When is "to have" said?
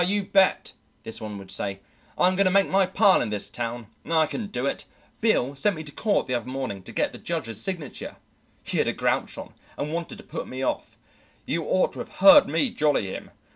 11.93-12.13